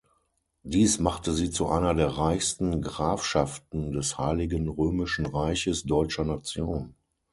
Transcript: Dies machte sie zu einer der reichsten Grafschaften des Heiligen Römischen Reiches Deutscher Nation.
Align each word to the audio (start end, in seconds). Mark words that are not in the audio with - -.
Dies 0.63 0.97
machte 0.97 1.31
sie 1.31 1.51
zu 1.51 1.67
einer 1.69 1.93
der 1.93 2.07
reichsten 2.07 2.81
Grafschaften 2.81 3.91
des 3.91 4.17
Heiligen 4.17 4.67
Römischen 4.67 5.27
Reiches 5.27 5.83
Deutscher 5.83 6.23
Nation. 6.25 6.95